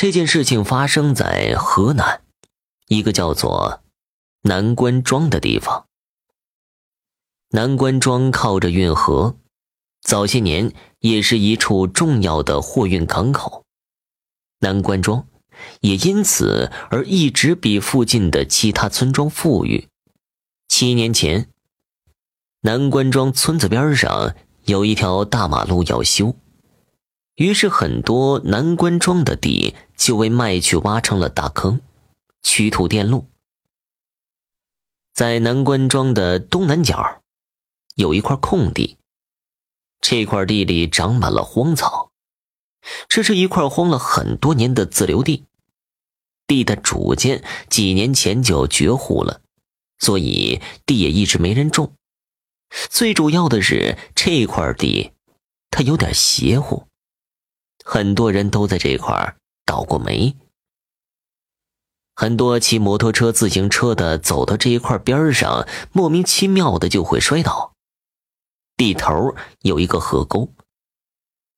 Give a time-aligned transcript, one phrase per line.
[0.00, 2.22] 这件事情发生在河南，
[2.86, 3.82] 一个叫做
[4.42, 5.88] 南关庄的地方。
[7.48, 9.36] 南关庄靠着运河，
[10.00, 13.64] 早些年也是一处重要的货运港口。
[14.60, 15.26] 南关庄
[15.80, 19.88] 也因此而一直比附近的其他村庄富裕。
[20.68, 21.50] 七年前，
[22.60, 24.36] 南关庄村子边上
[24.66, 26.36] 有一条大马路要修。
[27.38, 31.80] 于是，很多南关庄的地就为卖去挖成了大坑，
[32.42, 33.26] 取土垫路。
[35.14, 37.22] 在南关庄的东南角，
[37.94, 38.96] 有一块空地，
[40.00, 42.10] 这块地里长满了荒草，
[43.08, 45.44] 这是一块荒了很多年的自留地。
[46.48, 49.42] 地的主见几年前就绝户了，
[50.00, 51.92] 所以地也一直没人种。
[52.90, 55.12] 最主要的是，这块地
[55.70, 56.87] 它有点邪乎。
[57.90, 59.34] 很多人都在这块
[59.64, 60.36] 倒过霉。
[62.14, 67.72] 很多骑摩托车、自行车的走到这一块边上，莫名其妙的就会摔倒。
[68.76, 70.52] 地头有一个河沟，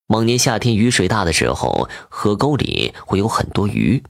[0.07, 4.05] 往年夏天雨水大的时候，河沟里会有很多鱼，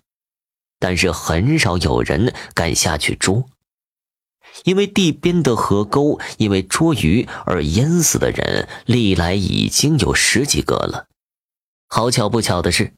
[0.79, 3.47] 但是很少有人敢下去捉，
[4.65, 11.07] 因为地边的河沟因为捉鱼而淹死的人，历来已经有十几个了。
[11.93, 12.95] 好巧不巧的是，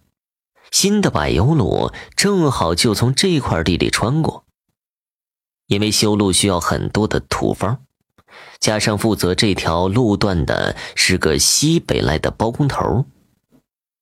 [0.71, 4.45] 新的柏油路正好就从这块地里穿过。
[5.67, 7.81] 因为修路需要很多的土方，
[8.61, 13.07] 加上负责这条路段的是个西北来的包工头，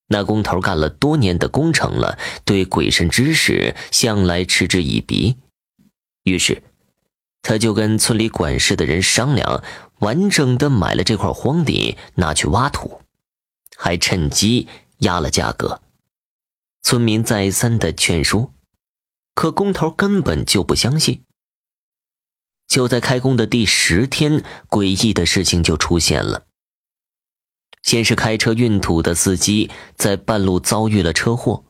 [0.09, 5.37] 那工头干了多年的工程了，对鬼神之事向来嗤之以鼻。
[6.25, 6.65] 于是，
[7.43, 9.63] 他就跟村里管事的人商量，
[10.01, 13.03] 完整的买了这块荒地，拿去挖土。
[13.83, 15.81] 还趁机压了价格，
[16.83, 18.53] 村民再三的劝说，
[19.35, 21.25] 可工头根本就不相信。
[22.69, 26.45] 就在开工的第十天，诡异的事情就出现了。
[27.83, 31.65] 先是开车运土的司机在半路遭遇了车祸，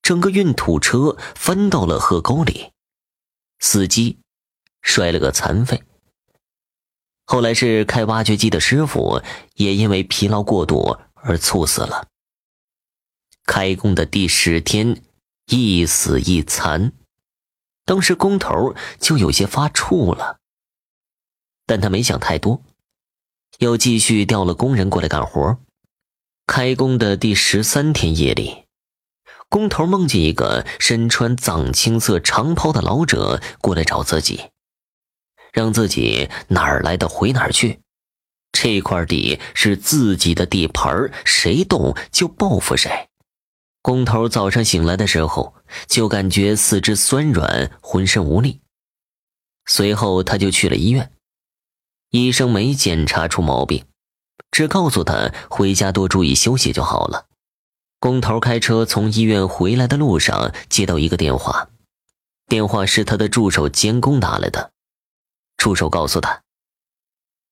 [0.00, 2.72] 整个运土车翻到了河沟里，
[3.58, 4.20] 司机
[4.80, 5.82] 摔了个残废。
[7.26, 9.22] 后来是开挖掘机的师傅
[9.56, 10.98] 也因为疲劳过度。
[11.22, 12.08] 而猝死了。
[13.46, 15.02] 开工的第十天，
[15.46, 16.92] 一死一残，
[17.84, 20.38] 当时工头就有些发怵了，
[21.66, 22.62] 但他没想太多，
[23.58, 25.58] 又继续调了工人过来干活。
[26.46, 28.66] 开工的第十三天夜里，
[29.48, 34.50] 工头梦见一个身穿藏青色长袍的老者过来找自己，
[35.52, 37.79] 让自己哪儿来的回哪儿去。
[38.62, 43.08] 这块地是自己的地盘谁动就报复谁。
[43.80, 45.54] 工头早上醒来的时候，
[45.86, 48.60] 就感觉四肢酸软，浑身无力。
[49.64, 51.10] 随后他就去了医院，
[52.10, 53.86] 医生没检查出毛病，
[54.50, 57.28] 只告诉他回家多注意休息就好了。
[57.98, 61.70] 工头开车从医院回来的路上，接到一个电话，
[62.46, 64.72] 电话是他的助手监工打来的，
[65.56, 66.42] 助手告诉他。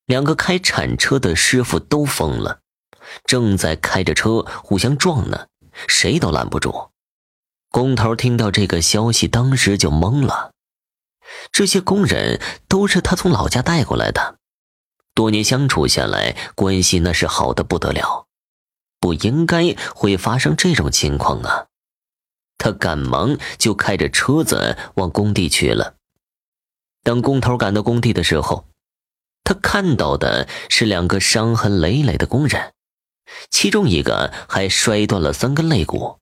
[0.09, 2.61] 两个开铲车的师傅都疯了，
[3.27, 5.49] 正在开着车互相撞呢，
[5.87, 6.91] 谁都拦不住。
[7.71, 10.53] 工头听到这个消息，当时就懵了。
[11.53, 14.39] 这些工人都是他从老家带过来的，
[15.13, 18.27] 多年相处下来，关系那是好的不得了，
[18.99, 21.67] 不应该会发生这种情况啊！
[22.57, 25.97] 他赶忙就开着车子往工地去了。
[27.03, 28.68] 等工头赶到工地的时候，
[29.49, 32.75] 他看到的是两个伤痕累累的工人，
[33.49, 36.19] 其中一个还摔断了三根肋骨，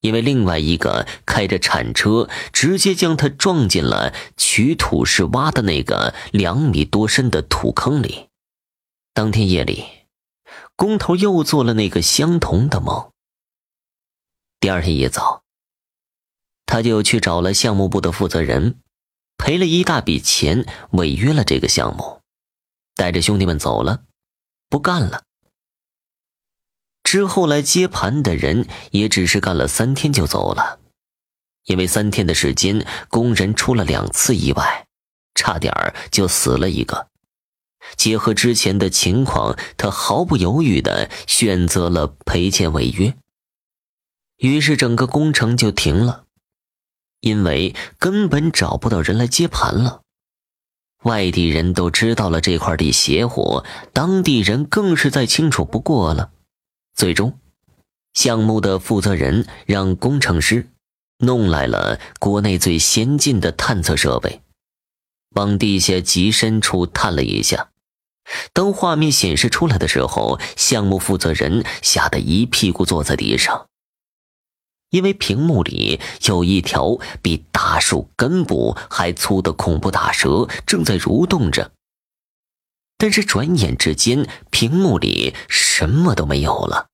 [0.00, 8.26] 因为另外一个开着铲车直接将他撞进了取土时挖的那个两米多深的土坑里。
[9.14, 9.84] 当天夜里，
[10.74, 13.12] 工头又做了那个相同的梦。
[14.58, 15.44] 第二天一早，
[16.66, 18.80] 他就去找了项目部的负责人，
[19.38, 22.21] 赔了一大笔钱，违约了这个项目。
[22.94, 24.04] 带着兄弟们走了，
[24.68, 25.22] 不干了。
[27.02, 30.80] 之后来接盘的人也只是干了三天就走了，
[31.64, 34.86] 因为三天的时间，工人出了两次意外，
[35.34, 35.74] 差点
[36.10, 37.08] 就死了一个。
[37.96, 43.16] 结合之前的情况，他毫不犹豫的选择了赔钱违约。
[44.36, 46.24] 于是整个工程就停了，
[47.20, 50.02] 因为根本找不到人来接盘了。
[51.02, 56.30] 外地人都知道了这块地邪乎，当地人更是再清楚不过了。
[56.94, 57.38] 最终，
[58.14, 60.68] 项目的负责人让工程师
[61.18, 64.42] 弄来了国内最先进的探测设备，
[65.34, 67.70] 往地下极深处探了一下。
[68.52, 73.66] 当画面显示出来的时候，项目负责人吓得一屁股坐在地上，
[74.92, 81.72] 因为屏幕里有一条比大树根部还粗的恐怖大蛇正在蠕动着。
[82.98, 86.86] 但是转眼之间，屏幕里什么都没有了。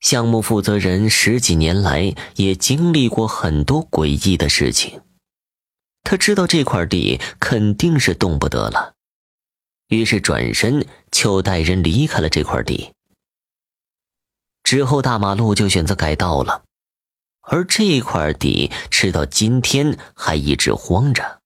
[0.00, 5.02] 项目负责人十几年来也经历过很多诡异的事情，
[6.04, 8.94] 他知道这块地肯定是动不得了。
[9.88, 12.92] 于是转身就带人离开了这块地。
[14.62, 16.62] 之后大马路就选择改道了，
[17.48, 21.37] 而这块地直到今天还一直荒着。